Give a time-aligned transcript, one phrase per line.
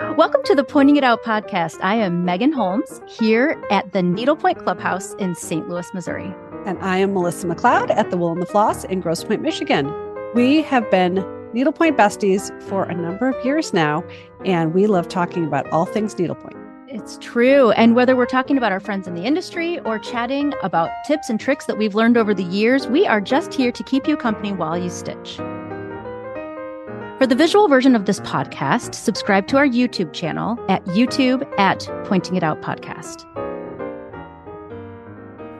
[0.00, 1.78] Welcome to the Pointing It Out podcast.
[1.82, 5.68] I am Megan Holmes here at the Needlepoint Clubhouse in St.
[5.68, 6.32] Louis, Missouri.
[6.66, 9.92] And I am Melissa MacLeod at the Wool and the Floss in Grosse Pointe, Michigan.
[10.36, 11.16] We have been
[11.52, 14.04] Needlepoint besties for a number of years now,
[14.44, 16.56] and we love talking about all things needlepoint.
[16.86, 17.72] It's true.
[17.72, 21.40] And whether we're talking about our friends in the industry or chatting about tips and
[21.40, 24.52] tricks that we've learned over the years, we are just here to keep you company
[24.52, 25.40] while you stitch.
[27.18, 31.80] For the visual version of this podcast, subscribe to our YouTube channel at YouTube at
[32.04, 33.24] Pointing It Out Podcast.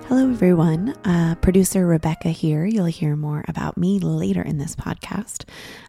[0.08, 0.96] Hello, everyone.
[1.04, 2.64] Uh, producer Rebecca here.
[2.64, 5.44] You'll hear more about me later in this podcast.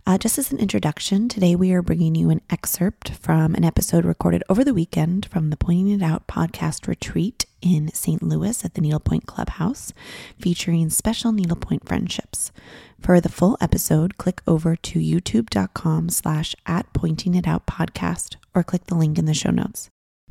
[0.05, 4.03] Uh, just as an introduction, today we are bringing you an excerpt from an episode
[4.03, 8.21] recorded over the weekend from the Pointing It Out podcast retreat in St.
[8.21, 9.93] Louis at the Needlepoint Clubhouse,
[10.37, 12.51] featuring special needlepoint friendships.
[12.99, 18.63] For the full episode, click over to youtube.com slash at pointing it out podcast or
[18.63, 19.89] click the link in the show notes.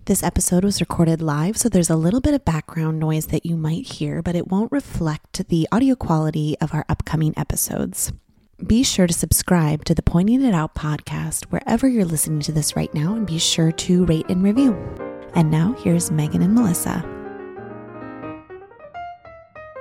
[0.09, 3.59] This episode was recorded live, so there's a little bit of background noise that you
[3.59, 8.11] might hear, but it won't reflect the audio quality of our upcoming episodes.
[8.67, 12.75] Be sure to subscribe to the Pointing It Out podcast wherever you're listening to this
[12.75, 14.73] right now, and be sure to rate and review.
[15.35, 17.05] And now here's Megan and Melissa.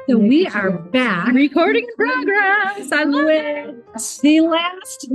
[0.10, 1.30] So we are back.
[1.30, 2.92] Recording in progress.
[2.92, 5.10] I love with the last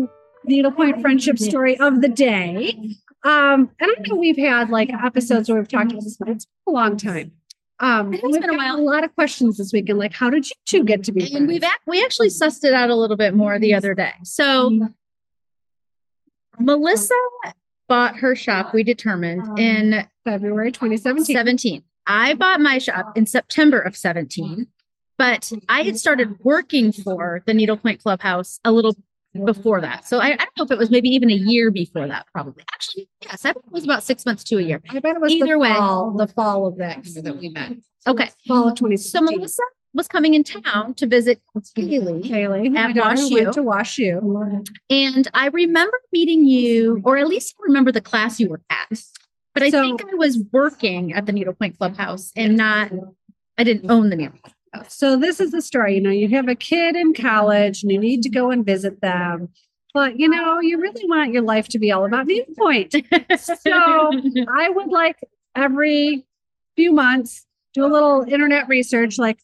[0.47, 2.97] needlepoint friendship story of the day.
[3.25, 6.45] Um, and I know we've had like episodes where we've talked about this, but it's
[6.45, 7.33] been a long time.
[7.81, 8.77] Um, It has been a while.
[8.77, 11.31] A lot of questions this weekend, like how did you two get to be and
[11.31, 11.49] friends?
[11.49, 14.13] we've ac- we actually sussed it out a little bit more the other day.
[14.25, 14.89] So
[16.59, 17.15] Melissa
[17.89, 18.73] bought her shop.
[18.73, 21.35] We determined in February 2017.
[21.37, 21.83] 17.
[22.07, 24.67] I bought my shop in September of 17,
[25.19, 28.97] but I had started working for the Needlepoint Clubhouse a little
[29.45, 30.07] before that.
[30.07, 32.27] So I, I don't know if it was maybe even a year before that.
[32.33, 34.83] Probably, actually, yes, I bet it was about six months to a year.
[34.91, 35.73] I bet it was Either the way.
[35.73, 37.73] fall, the fall of that year that we met.
[38.07, 39.63] Okay, Fall of so Melissa
[39.95, 41.41] was coming in town to visit
[41.77, 42.23] Haley.
[42.27, 43.53] Haley, my At WashU.
[43.53, 44.67] to WashU.
[44.91, 49.01] And I remember meeting you, or at least I remember the class you were at.
[49.55, 52.91] But I So- think I was working at the Needlepoint Clubhouse and not,
[53.59, 54.55] I didn't own the Needlepoint.
[54.89, 55.97] So this is the story.
[55.97, 59.01] You know, you have a kid in college and you need to go and visit
[59.01, 59.49] them.
[59.95, 62.95] But you know, you really want your life to be all about needlepoint.
[63.39, 63.71] So
[64.49, 65.19] I would like
[65.55, 66.25] every
[66.77, 69.19] few months do a little internet research.
[69.19, 69.39] Like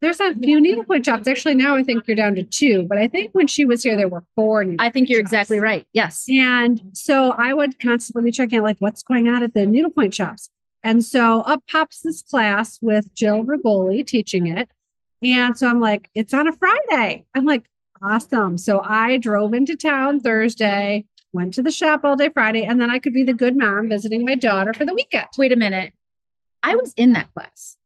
[0.00, 1.28] there's a few needlepoint shops.
[1.28, 3.96] Actually, now I think you're down to two, but I think when she was here,
[3.96, 4.64] there were four.
[4.78, 5.32] I think you're shops.
[5.32, 5.86] exactly right.
[5.92, 6.24] Yes.
[6.28, 10.14] And so I would constantly be checking out like what's going on at the needlepoint
[10.14, 10.50] shops.
[10.84, 14.68] And so up pops this class with Jill Rigoli teaching it.
[15.22, 17.24] And so I'm like, it's on a Friday.
[17.34, 17.64] I'm like,
[18.02, 18.58] awesome.
[18.58, 22.90] So I drove into town Thursday, went to the shop all day Friday, and then
[22.90, 25.28] I could be the good mom visiting my daughter for the weekend.
[25.38, 25.94] Wait a minute.
[26.62, 27.78] I was in that class.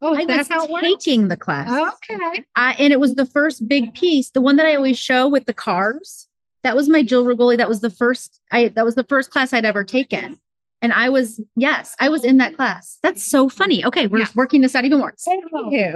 [0.00, 0.84] Oh, I that's was how it works.
[0.84, 1.94] taking the class.
[2.10, 2.44] Okay.
[2.54, 5.46] I, and it was the first big piece, the one that I always show with
[5.46, 6.28] the cars.
[6.62, 7.56] That was my Jill Rigoli.
[7.56, 10.38] That was the first I that was the first class I'd ever taken.
[10.82, 12.98] And I was, yes, I was in that class.
[13.04, 13.84] That's so funny.
[13.84, 14.26] Okay, we're Yeah.
[14.34, 15.14] working this out even more.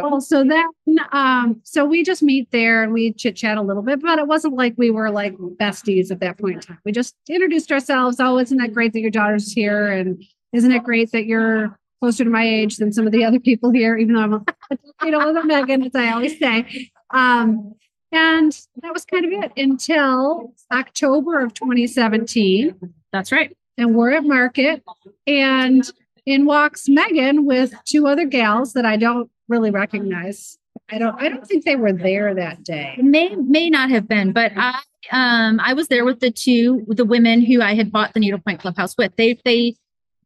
[0.01, 0.65] Oh, so then,
[1.13, 4.29] um, so we just meet there and we chit chat a little bit, but it
[4.29, 6.79] wasn't like we were like besties at that point in time.
[6.85, 8.19] We just introduced ourselves.
[8.21, 9.89] Oh, isn't that great that your daughter's here?
[9.89, 13.41] And isn't it great that you're closer to my age than some of the other
[13.41, 14.45] people here, even though I'm, a,
[15.05, 16.91] you know, with Megan, as I always say.
[17.11, 17.75] Um,
[18.13, 22.75] and that was kind of it until October of 2017
[23.13, 23.57] That's right.
[23.79, 24.83] And we're at market
[25.27, 25.91] and
[26.25, 30.59] in walks Megan with two other gals that I don't really recognize.
[30.91, 32.97] I don't I don't think they were there that day.
[33.01, 37.05] May may not have been, but I um I was there with the two the
[37.05, 39.15] women who I had bought the Needlepoint Clubhouse with.
[39.17, 39.77] They they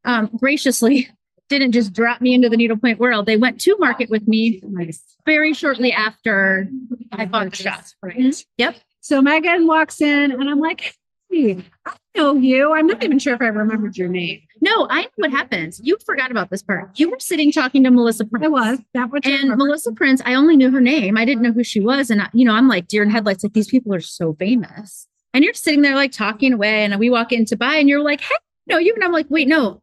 [0.05, 1.09] um graciously
[1.49, 3.27] didn't just drop me into the needlepoint world.
[3.27, 4.63] They went to market with me
[5.27, 6.69] very shortly after
[7.11, 7.83] I bought the shop.
[8.03, 8.45] Right.
[8.57, 8.77] Yep.
[9.01, 10.95] So Megan walks in and I'm like,
[11.31, 12.73] hey, I know you.
[12.75, 14.41] I'm not even sure if I remembered your name.
[14.61, 15.81] No, I know what happens.
[15.83, 16.99] You forgot about this part.
[16.99, 18.45] You were sitting talking to Melissa Prince.
[18.45, 18.79] I was.
[18.95, 19.21] That was.
[19.25, 19.57] And.
[19.57, 21.17] Melissa Prince, I only knew her name.
[21.17, 22.11] I didn't know who she was.
[22.11, 25.07] And, I, you know, I'm like deer in headlights, like these people are so famous.
[25.33, 26.85] And you're sitting there like talking away.
[26.85, 28.35] And we walk in to buy, and you're like, hey,
[28.67, 28.95] no, you.
[28.95, 29.83] And I'm like, wait, no,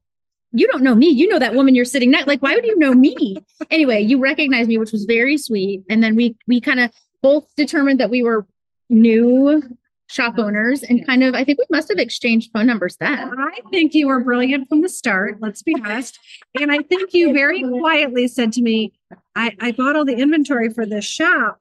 [0.51, 1.09] you don't know me.
[1.09, 2.27] You know that woman you're sitting next.
[2.27, 3.37] Like, why would you know me?
[3.71, 5.83] anyway, you recognized me, which was very sweet.
[5.89, 8.45] And then we, we kind of both determined that we were
[8.89, 9.61] new
[10.07, 13.33] shop oh, owners and kind of, I think we must have exchanged phone numbers then.
[13.37, 16.17] I think you were brilliant from the start, let's be honest.
[16.59, 18.93] And I think you very quietly said to me,
[19.35, 21.59] I, I bought all the inventory for this shop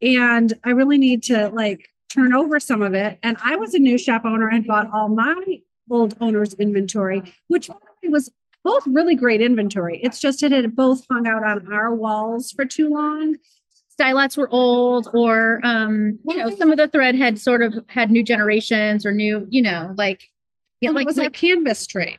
[0.00, 3.18] and I really need to like turn over some of it.
[3.22, 5.60] And I was a new shop owner and bought all my
[5.90, 7.68] old owner's inventory, which
[8.04, 8.30] was
[8.64, 10.00] both really great inventory.
[10.02, 13.36] It's just it had both hung out on our walls for too long.
[13.98, 18.10] Stylots were old or um you know some of the thread had sort of had
[18.10, 20.22] new generations or new you know like
[20.80, 22.18] yeah Yeah, like was like that canvas trade.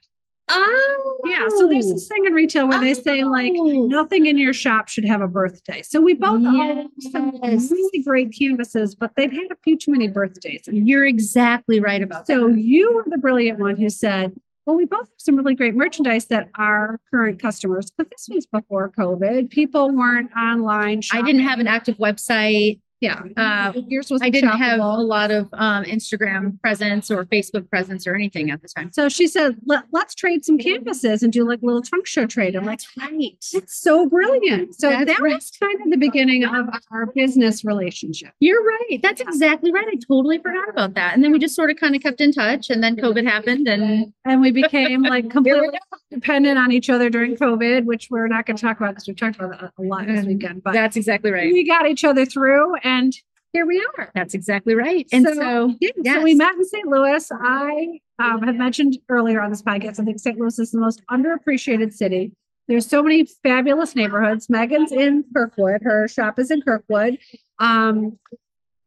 [0.50, 1.48] oh Yeah.
[1.50, 3.86] So there's this thing in retail where they say like Oh.
[3.88, 5.82] nothing in your shop should have a birthday.
[5.84, 10.08] So we both own some really great canvases, but they've had a few too many
[10.08, 10.68] birthdays.
[10.68, 14.34] And you're exactly right about that so you were the brilliant one who said,
[14.70, 18.46] well, we both have some really great merchandise that our current customers, but this was
[18.46, 19.50] before COVID.
[19.50, 21.02] People weren't online.
[21.02, 21.24] Shopping.
[21.24, 23.22] i didn't have an active website Yeah.
[23.38, 28.06] Uh, yours was i didn't have a lot of um instagram presence or facebook presence
[28.06, 31.48] or anything at the time So she said, Let, let's trade some canvases and do
[31.48, 32.56] like a little trunk show trade.
[32.56, 34.76] I'm like, right it's so brilliant.
[34.76, 35.34] So That's that right.
[35.36, 38.32] was kind of the beginning of our business relationship.
[38.40, 39.00] You're right.
[39.02, 39.88] That's exactly right.
[39.88, 41.14] I totally forgot about that.
[41.14, 43.68] And then we just sort of kind of kept in touch and then COVID happened
[43.68, 45.70] and And we became like completely
[46.12, 49.18] dependent on each other during COVID, which we're not going to talk about because we've
[49.18, 50.64] talked about that a lot this Mm, weekend.
[50.64, 51.52] But that's exactly right.
[51.52, 52.89] we got each other through and
[53.54, 54.12] here we are.
[54.14, 55.08] That's exactly right.
[55.12, 56.88] And So- so, Yeah, So we met in St.
[56.88, 57.32] Louis.
[57.32, 60.38] I um, have mentioned earlier on this podcast, I think St.
[60.40, 62.32] Louis is the most underappreciated city.
[62.68, 64.48] There's so many fabulous neighborhoods.
[64.50, 65.82] Megan's in Kirkwood.
[65.82, 67.18] Her shop is in Kirkwood.
[67.58, 68.20] Um,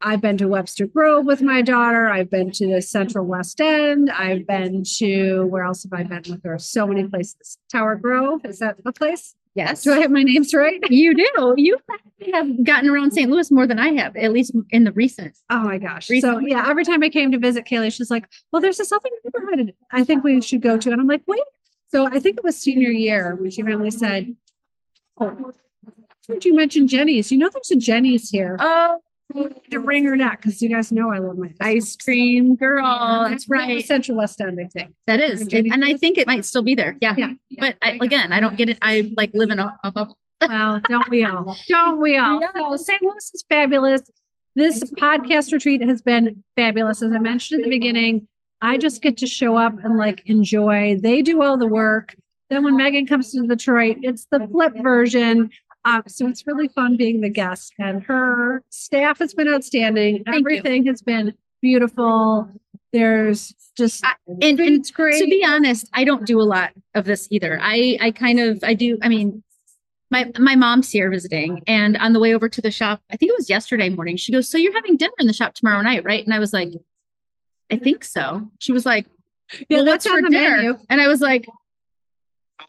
[0.05, 2.07] I've been to Webster Grove with my daughter.
[2.07, 4.09] I've been to the Central West End.
[4.09, 6.57] I've been to where else have I been with her?
[6.59, 7.57] So many places.
[7.71, 9.35] Tower Grove is that a place?
[9.55, 9.83] Yes.
[9.83, 10.79] Do I have my names right?
[10.89, 11.53] You do.
[11.57, 11.77] You
[12.33, 13.29] have gotten around St.
[13.29, 15.37] Louis more than I have, at least in the recent.
[15.49, 16.07] Oh my gosh.
[16.07, 19.09] So yeah, every time I came to visit Kaylee, she's like, Well, there's this other
[19.23, 20.91] neighborhood I think we should go to.
[20.91, 21.43] And I'm like, wait.
[21.91, 24.35] So I think it was senior year when she finally said,
[25.19, 25.53] Oh,
[26.27, 27.31] did you mention Jeni's?
[27.31, 28.57] You know there's a Jeni's here.
[28.59, 28.99] Oh,
[29.71, 33.27] to ring or not, because you guys know I love my ice cream girl.
[33.29, 33.83] That's right.
[33.85, 34.93] Central West End, I think.
[35.07, 35.41] That is.
[35.53, 36.97] And I think it might still be there.
[37.01, 37.15] Yeah.
[37.17, 37.33] Yeah.
[37.57, 38.77] But I, again, I don't get it.
[38.81, 40.17] I like live in a, a bubble.
[40.45, 41.55] Well, don't we all?
[41.69, 42.41] Don't we all?
[42.53, 43.01] So St.
[43.01, 44.01] Louis is fabulous.
[44.55, 47.01] This podcast retreat has been fabulous.
[47.01, 48.27] As I mentioned at the beginning,
[48.61, 50.97] I just get to show up and like enjoy.
[50.99, 52.13] They do all the work.
[52.49, 55.49] Then when Megan comes to Detroit, it's the flip version.
[55.85, 57.73] Um, so it's really fun being the guest.
[57.79, 60.23] And her staff has been outstanding.
[60.23, 60.57] Thank you.
[60.57, 62.49] Everything has been beautiful.
[62.93, 67.27] There's just I- And, and to be honest, I don't do a lot of this
[67.31, 67.59] either.
[67.61, 68.97] I I kind of I do.
[69.01, 69.43] I mean,
[70.11, 73.31] my my mom's here visiting, and on the way over to the shop, I think
[73.31, 74.15] it was yesterday morning.
[74.15, 76.53] She goes, "So you're having dinner in the shop tomorrow night, right?" And I was
[76.53, 76.69] like,
[77.71, 79.07] "I think so." She was like,
[79.69, 80.77] yeah, "Well, that's what's for dinner?" menu.
[80.89, 81.45] And I was like.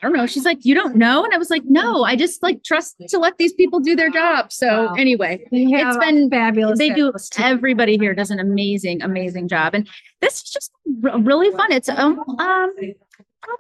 [0.05, 0.27] I don't know.
[0.27, 3.19] She's like, you don't know, and I was like, no, I just like trust to
[3.19, 4.53] let these people do their job.
[4.53, 4.95] So Wow.
[4.99, 6.79] anyway, it's been fabulous.
[6.79, 9.89] they do everybody here does an amazing amazing job and
[10.21, 13.57] this is just really fun it's um um i'm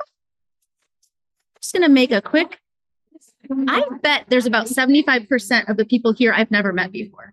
[1.60, 2.58] just gonna make a quick
[3.68, 7.32] i bet there's about 75% of the people here i've never met before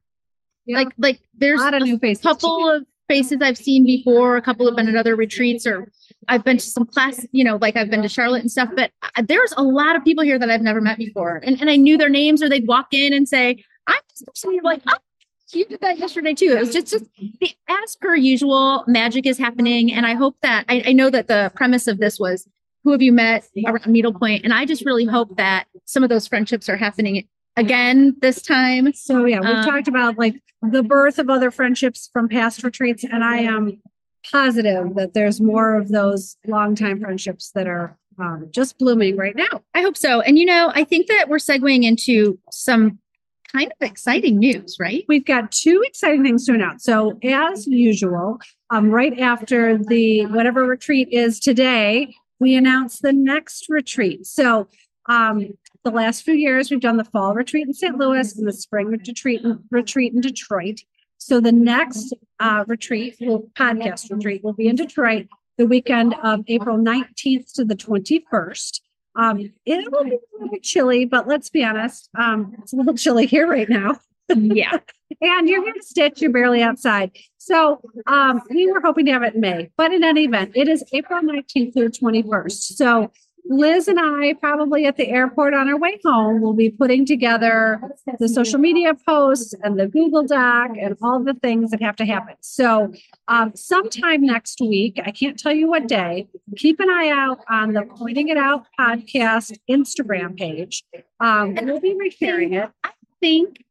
[0.65, 0.77] Yeah.
[0.79, 4.87] like like there's a a couple of faces i've seen before a couple have been
[4.87, 5.91] at other retreats or
[6.27, 8.91] i've been to some class you know like i've been to charlotte and stuff but
[9.03, 11.75] uh, there's a lot of people here that i've never met before and, and i
[11.75, 14.97] knew their names or they'd walk in and say i'm this person you're like oh
[15.53, 16.53] you did that yesterday too.
[16.55, 17.05] It was just, just
[17.39, 19.91] the, as per usual, magic is happening.
[19.91, 22.47] And I hope that I, I know that the premise of this was
[22.83, 24.43] who have you met around needlepoint?
[24.43, 28.93] And I just really hope that some of those friendships are happening again this time.
[28.93, 33.03] So yeah, we've Um, talked about like the birth of other friendships from past retreats,
[33.03, 33.81] and I am
[34.29, 39.61] positive that there's more of those longtime friendships that are um, just blooming right now.
[39.73, 40.21] I hope so.
[40.21, 42.99] And you know, I think that we're segueing into some
[43.51, 45.03] kind of exciting news, right?
[45.07, 46.83] We've got two exciting things to announce.
[46.83, 53.67] So as usual, um, right after the whatever retreat is today, we announce the next
[53.69, 54.25] retreat.
[54.25, 54.67] So
[55.07, 57.97] um, the last few years, we've done the fall retreat in St.
[57.97, 60.81] Louis and the spring retreat retreat in Detroit.
[61.21, 66.43] So the next uh, retreat, will podcast retreat, will be in Detroit the weekend of
[66.47, 68.81] April 19th to the 21st.
[69.15, 72.75] Um, it will be a little bit chilly, but let's be honest, um, it's a
[72.75, 73.99] little chilly here right now.
[74.35, 74.79] Yeah.
[75.23, 77.11] And you're here to stitch, you're barely outside.
[77.37, 80.67] So um, we were hoping to have it in May, but in any event, it
[80.67, 82.75] is April 19th through 21st.
[82.75, 83.11] So
[83.45, 87.81] Liz and I, probably at the airport on our way home, will be putting together
[88.19, 92.05] the social media posts and the Google Doc and all the things that have to
[92.05, 92.35] happen.
[92.41, 92.93] So
[93.27, 97.73] um, sometime next week, I can't tell you what day, keep an eye out on
[97.73, 100.83] the Pointing It Out podcast Instagram page.
[101.19, 102.69] Um, and we'll be resharing it.
[102.83, 103.63] I think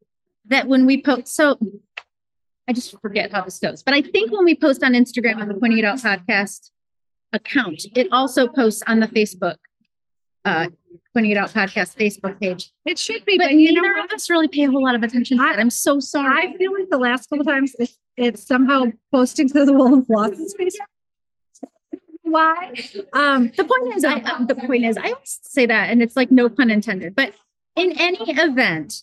[0.46, 1.58] that when we post, so
[2.68, 5.48] I just forget how this goes, but I think when we post on Instagram on
[5.48, 6.70] the Pointing It Out podcast,
[7.32, 9.56] account, it also posts on the Facebook,
[10.44, 10.66] uh,
[11.14, 12.70] Pointing It Out podcast Facebook page.
[12.84, 14.06] It should be, But but you know neither what?
[14.06, 15.58] of us really pay a whole lot of attention to that.
[15.58, 16.48] I'm so sorry.
[16.48, 20.06] I feel like the last couple times it's, it's somehow posting to the Wool and
[20.06, 20.78] Floss space.
[22.22, 22.72] Why?
[23.12, 26.14] Um, the point is, I, uh, the point is, I always say that, and it's
[26.14, 27.16] like no pun intended.
[27.16, 27.34] But
[27.74, 29.02] in any event,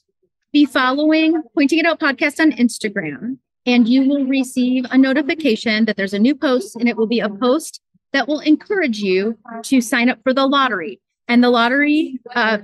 [0.54, 5.98] be following Pointing It Out podcast on Instagram, and you will receive a notification that
[5.98, 7.82] there's a new post, and it will be a post
[8.18, 11.00] that will encourage you to sign up for the lottery.
[11.28, 12.60] And the lottery uh,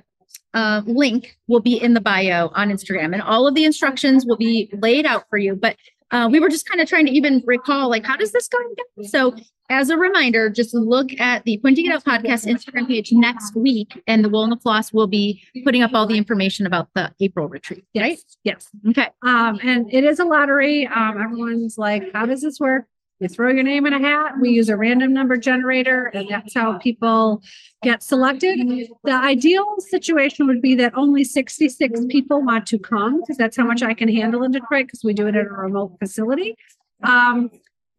[0.56, 4.38] uh, link will be in the bio on Instagram, and all of the instructions will
[4.38, 5.56] be laid out for you.
[5.56, 5.78] But
[6.10, 8.58] uh, we were just kind of trying to even recall, like, how does this go?
[8.58, 9.10] again?
[9.10, 9.36] So
[9.70, 14.02] as a reminder, just look at the Pointing It Out podcast Instagram page next week,
[14.08, 17.14] and the Wool and the Floss will be putting up all the information about the
[17.20, 17.86] April retreat.
[17.96, 18.20] Right?
[18.44, 18.70] yes.
[18.90, 19.10] Okay.
[19.22, 20.88] Um, and it is a lottery.
[20.88, 22.86] Um, everyone's like, how does this work?
[23.24, 24.34] You throw your name in a hat.
[24.40, 27.42] We use a random number generator, and that's how people
[27.82, 28.60] get selected.
[29.06, 33.64] The ideal situation would be that only 66 people want to come because that's how
[33.66, 36.58] much I can handle in Detroit because we do it at a remote facility.
[37.04, 37.50] Um,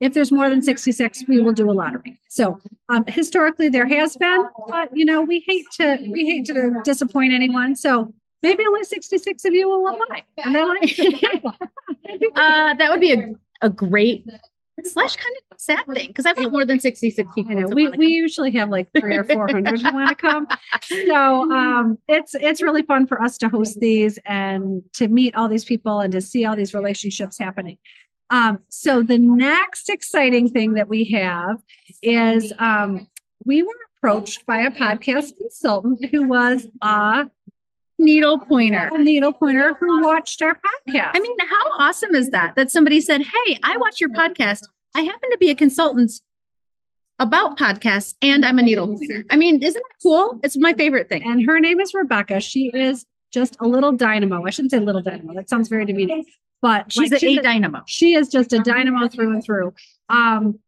[0.01, 2.21] if there's more than 66, we will do a lottery.
[2.29, 6.83] So um, historically there has been, but you know, we hate to we hate to
[6.85, 7.77] disappoint anyone.
[7.77, 8.13] So
[8.43, 10.25] maybe only 66 of you will apply.
[10.45, 11.43] And then I
[12.37, 14.27] Uh, that would be a, a great
[14.85, 17.53] slash kind of sad thing because I've got more than 66 people.
[17.53, 20.47] I know we, we usually have like three or four hundred who want to come.
[21.07, 25.49] So um it's it's really fun for us to host these and to meet all
[25.49, 27.79] these people and to see all these relationships happening.
[28.31, 31.63] Um so the next exciting thing that we have
[32.03, 33.07] is um
[33.45, 37.27] we were approached by a podcast consultant who was a
[37.99, 38.91] needle pointer.
[38.93, 41.11] a needle pointer who watched our podcast.
[41.15, 42.57] I mean, how awesome is that?
[42.57, 44.67] That somebody said, Hey, I watch your podcast.
[44.95, 46.13] I happen to be a consultant
[47.19, 48.99] about podcasts and I'm a needle.
[49.31, 50.41] I mean, isn't that cool?
[50.43, 51.23] It's my favorite thing.
[51.25, 52.41] and her name is Rebecca.
[52.41, 54.45] She is just a little dynamo.
[54.47, 55.35] I shouldn't say little dynamo.
[55.35, 56.25] That sounds very demeaning.
[56.63, 57.83] But She's like, a dynamo.
[57.87, 59.75] she is just a dynamo through and through.
[60.09, 60.59] Um,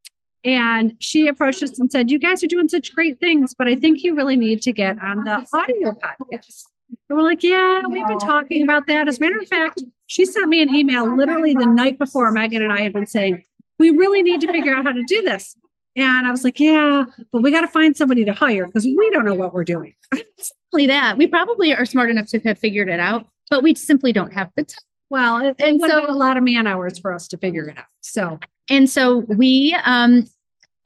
[0.45, 3.75] and she approached us and said, "You guys are doing such great things, but I
[3.75, 6.64] think you really need to get on the audio podcast."
[7.09, 10.25] And we're like, "Yeah, we've been talking about that." As a matter of fact, she
[10.25, 13.42] sent me an email literally the night before Megan and I had been saying,
[13.78, 15.56] "We really need to figure out how to do this."
[15.97, 19.11] And I was like, "Yeah, but we got to find somebody to hire because we
[19.11, 19.95] don't know what we're doing."
[20.38, 21.16] Simply that.
[21.16, 24.50] We probably are smart enough to have figured it out, but we simply don't have
[24.56, 24.78] the time.
[25.09, 27.85] Well, it, And so- a lot of man hours for us to figure it out.
[28.00, 30.28] So And so we um,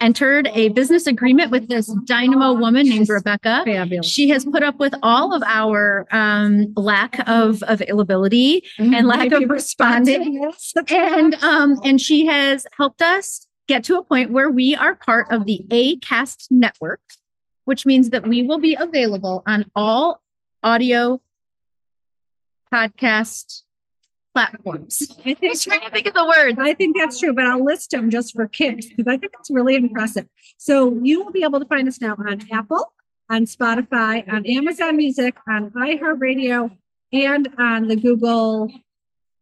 [0.01, 3.63] entered a business agreement with this dynamo woman named Rebecca.
[3.65, 4.07] fabulous.
[4.07, 9.49] She has put up with all of our um, lack of availability and lack of
[9.49, 10.51] responding.
[10.89, 15.31] and um, and she has helped us get to a point where we are part
[15.31, 17.01] of the Acast network,
[17.65, 20.21] which means that we will be available on all
[20.63, 21.21] audio
[22.73, 23.63] podcast
[24.35, 25.03] platforms.
[25.27, 26.59] I was trying to think of the word.
[26.59, 29.51] I think that's true, but I'll list them just for kicks because I think it's
[29.51, 30.27] really impressive.
[30.59, 32.93] So you will be able to find us now on Apple,
[33.29, 36.77] on Spotify, on Amazon Music, on iHeartRadio,
[37.13, 38.71] and on the Google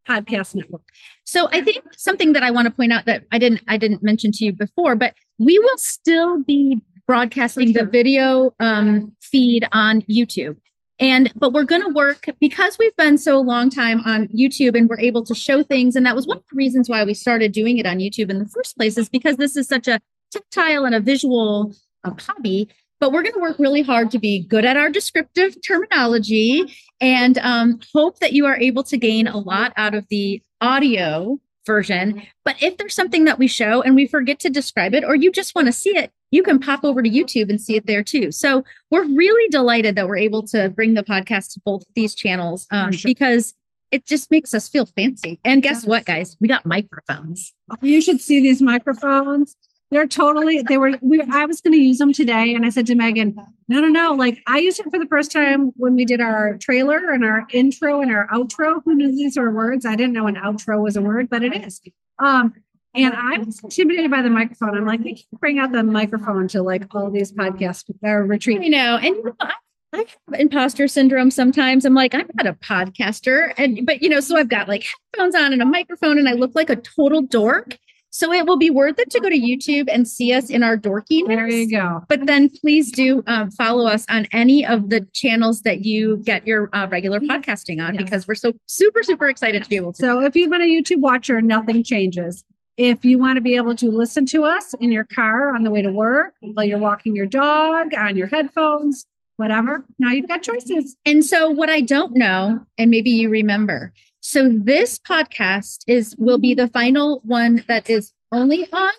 [0.09, 0.83] Podcast Network.
[1.25, 4.03] So I think something that I want to point out that I didn't I didn't
[4.03, 10.03] mention to you before, but we will still be broadcasting the video um, feed on
[10.03, 10.57] YouTube.
[11.01, 14.89] And but we're going to work because we've been so long time on YouTube and
[14.89, 15.95] we're able to show things.
[15.95, 18.39] And that was one of the reasons why we started doing it on YouTube in
[18.39, 20.01] the first place is because this is such a
[20.33, 21.73] tactile and a visual
[22.05, 22.69] hobby.
[23.01, 27.39] But we're going to work really hard to be good at our descriptive terminology and
[27.39, 31.39] um, hope that you are able to gain a lot out of the audio
[31.69, 32.23] version.
[32.45, 35.31] But if there's something that we show and we forget to describe it, or you
[35.31, 38.03] just want to see it, you can pop over to YouTube and see it there
[38.03, 38.33] too.
[38.33, 42.67] So we're really delighted that we're able to bring the podcast to both these channels
[42.73, 43.09] um, sure.
[43.09, 43.55] because
[43.91, 45.39] it just makes us feel fancy.
[45.45, 46.37] And guess what, guys?
[46.41, 47.55] We got microphones.
[47.81, 49.57] You should see these microphones.
[49.91, 52.55] They're totally, they were, we, I was going to use them today.
[52.55, 53.35] And I said to Megan,
[53.69, 54.13] no, no, no.
[54.13, 57.47] Like I used it for the first time when we did our trailer and our
[57.53, 58.83] intro and our outro.
[58.85, 59.87] Who knew these were words?
[59.87, 61.81] I didn't know an outro was a word, but it is.
[62.19, 62.55] Um,
[62.95, 64.77] and I was intimidated by the microphone.
[64.77, 68.61] I'm like, we can bring out the microphone to like all these podcasts, our retreat.
[68.63, 68.97] I know.
[68.97, 69.53] And you know, I,
[69.93, 71.85] I have imposter syndrome sometimes.
[71.85, 73.55] I'm like, I'm not a podcaster.
[73.57, 76.33] And but you know, so I've got like headphones on and a microphone and I
[76.33, 77.79] look like a total dork.
[78.11, 80.77] So it will be worth it to go to YouTube and see us in our
[80.77, 81.27] dorkiness.
[81.29, 82.03] There you go.
[82.09, 86.47] But then please do um, follow us on any of the channels that you get
[86.47, 88.05] your uh, regular podcasting on Yes.
[88.05, 90.01] because we're so super, super excited to be able to.
[90.01, 92.45] So if you've been a YouTube watcher, nothing changes.
[92.79, 95.71] If you want to be able to listen to us in your car on the
[95.71, 99.05] way to work, while you're walking your dog, on your headphones,
[99.37, 100.97] whatever, now you've got choices.
[101.05, 106.39] And so what I don't know, and maybe you remember, so this podcast is will
[106.39, 108.93] be the final one that is only on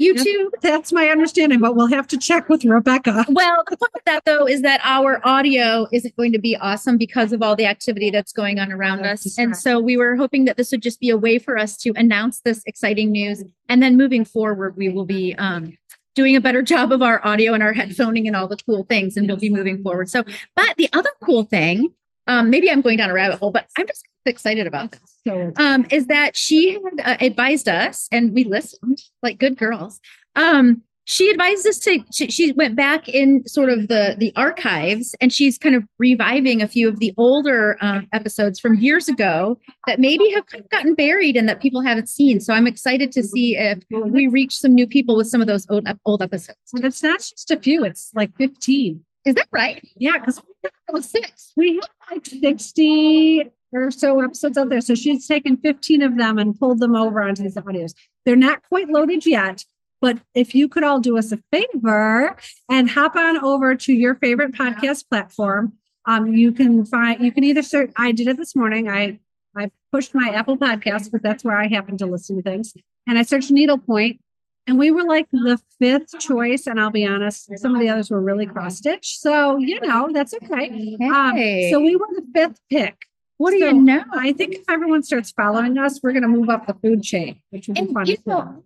[0.00, 0.50] YouTube.
[0.60, 3.24] That's my understanding, but we'll have to check with Rebecca.
[3.28, 6.98] Well, the point with that though is that our audio isn't going to be awesome
[6.98, 9.38] because of all the activity that's going on around That's us.
[9.38, 11.92] And so we were hoping that this would just be a way for us to
[11.96, 13.44] announce this exciting news.
[13.68, 15.78] And then moving forward, we will be um,
[16.14, 19.16] doing a better job of our audio and our headphoning and all the cool things,
[19.16, 20.08] and we'll be moving forward.
[20.08, 20.24] So,
[20.54, 21.92] but the other cool thing,
[22.26, 25.14] um, maybe I'm going down a rabbit hole, but I'm just excited about this
[25.56, 30.00] um, is that she had uh, advised us, and we listened like good girls.
[30.36, 32.02] Um, she advised us to.
[32.12, 36.62] She, she went back in sort of the the archives, and she's kind of reviving
[36.62, 40.70] a few of the older um, episodes from years ago that maybe have kind of
[40.70, 42.40] gotten buried and that people haven't seen.
[42.40, 45.66] So I'm excited to see if we reach some new people with some of those
[45.68, 46.58] old old episodes.
[46.72, 49.04] And it's not just a few, it's like 15.
[49.24, 49.86] Is that right?
[49.96, 51.52] Yeah, because That was six.
[51.56, 54.80] we have like 60 or so episodes out there.
[54.80, 57.94] So she's taken 15 of them and pulled them over onto these audios.
[58.24, 59.64] They're not quite loaded yet,
[60.00, 62.36] but if you could all do us a favor
[62.70, 65.72] and hop on over to your favorite podcast platform,
[66.06, 67.90] um, you can find you can either search.
[67.96, 68.88] I did it this morning.
[68.88, 69.18] I
[69.56, 72.74] I pushed my Apple podcast, but that's where I happen to listen to things.
[73.06, 74.20] And I searched Needlepoint,
[74.66, 76.66] and we were like the fifth choice.
[76.66, 79.18] And I'll be honest, some of the others were really cross stitch.
[79.18, 80.96] So you know that's okay.
[81.02, 81.36] Um,
[81.70, 82.96] so we were the fifth pick.
[83.36, 84.04] What do so you know?
[84.12, 87.40] I think if everyone starts following us, we're going to move up the food chain,
[87.50, 88.06] which will be And fun.
[88.06, 88.62] you know,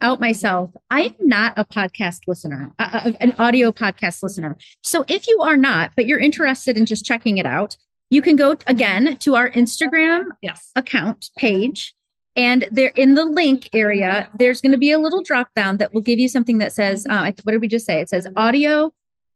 [0.00, 4.56] out myself, I am not a podcast listener, uh, an audio podcast listener.
[4.82, 7.76] So if you are not, but you're interested in just checking it out,
[8.10, 10.70] you can go again to our Instagram Yes.
[10.76, 11.94] account page.
[12.36, 15.94] And there in the link area, there's going to be a little drop down that
[15.94, 18.00] will give you something that says, uh, what did we just say?
[18.00, 18.92] It says audio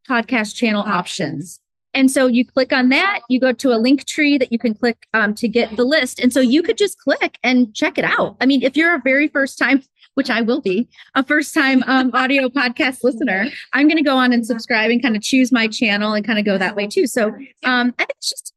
[0.09, 1.59] podcast channel options.
[1.93, 4.75] And so you click on that, you go to a link tree that you can
[4.75, 6.19] click um, to get the list.
[6.19, 8.37] And so you could just click and check it out.
[8.39, 9.81] I mean, if you're a very first time,
[10.13, 14.17] which I will be, a first time um, audio podcast listener, I'm going to go
[14.17, 16.85] on and subscribe and kind of choose my channel and kind of go that way
[16.85, 17.07] too.
[17.07, 17.29] So
[17.63, 18.48] um, I think it's just,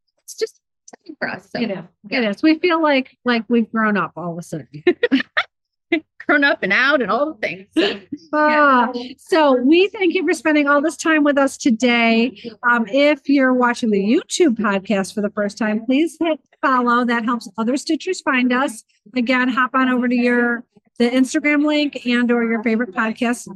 [1.23, 1.49] for us.
[1.55, 1.85] So It is.
[2.11, 2.43] It is.
[2.43, 4.69] We feel like like we've grown up all of a sudden.
[6.27, 7.67] grown up and out and all the things.
[7.77, 8.01] So,
[8.33, 12.51] Ah, so we thank you for spending all this time with us today.
[12.69, 17.05] Um, if you're watching the YouTube podcast for the first time, please hit follow.
[17.05, 18.85] That helps other stitchers find us.
[19.15, 20.65] Again, hop on over to your
[20.99, 23.49] the Instagram link and or your favorite podcast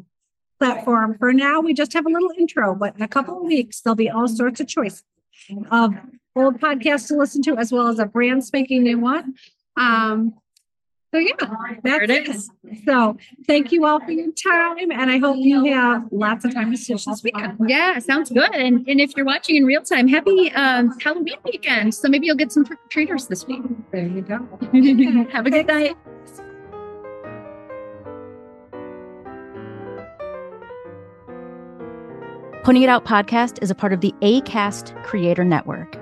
[0.58, 1.16] platform.
[1.18, 3.96] For now, we just have a little intro, but in a couple of weeks there'll
[3.96, 5.02] be all sorts of choices
[5.70, 5.94] of
[6.36, 9.34] old podcasts to listen to, as well as a brand spanking new one.
[9.76, 10.34] Um,
[11.14, 11.32] so yeah,
[11.82, 12.28] There that's it it.
[12.28, 12.50] is.
[12.84, 16.70] So thank you all for your time, and I hope you have lots of time
[16.72, 17.56] to stitch this weekend.
[17.68, 18.54] yeah, sounds good.
[18.54, 21.94] And and if you're watching in real time, happy um, Halloween weekend.
[21.94, 23.62] So maybe you'll get some trick or treaters this week.
[23.92, 24.36] There you go.
[25.32, 25.96] Have a good night.
[32.64, 35.96] Pointing It Out podcast is a part of the ACAST Creator Network.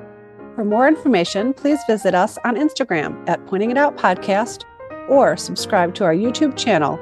[0.54, 4.64] For more information, please visit us on Instagram at Pointing It Out Podcast
[5.08, 6.98] or subscribe to our YouTube channel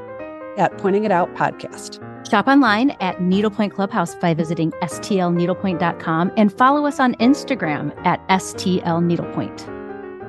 [0.56, 2.00] at Pointing It Out Podcast.
[2.28, 9.68] Shop online at Needlepoint Clubhouse by visiting stlneedlepoint.com and follow us on Instagram at stlneedlepoint.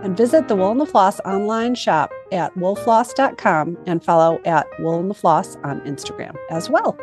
[0.03, 4.99] And visit the Wool and the Floss online shop at woolfloss.com and follow at Wool
[4.99, 6.97] and the Floss on Instagram as well.